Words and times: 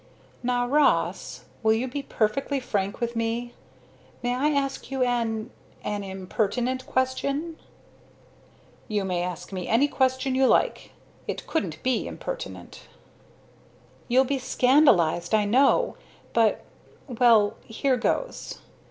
"Now, 0.41 0.67
Ross, 0.67 1.43
will 1.61 1.73
you 1.73 1.87
be 1.87 2.01
perfectly 2.01 2.59
frank 2.59 2.99
with 2.99 3.15
me? 3.15 3.53
May 4.23 4.33
I 4.33 4.47
ask 4.49 4.89
you 4.89 5.03
an 5.03 5.51
an 5.83 6.03
impertinent 6.03 6.87
question?" 6.87 7.59
"You 8.87 9.05
may 9.05 9.21
ask 9.21 9.51
me 9.53 9.67
any 9.67 9.87
question 9.87 10.33
you 10.33 10.47
like; 10.47 10.93
it 11.27 11.45
couldn't 11.45 11.83
be 11.83 12.07
impertinent." 12.07 12.87
"You'll 14.07 14.25
be 14.25 14.39
scandalised, 14.39 15.35
I 15.35 15.45
know 15.45 15.97
but 16.33 16.65
well, 17.07 17.57
here 17.67 17.95
goes. 17.95 18.57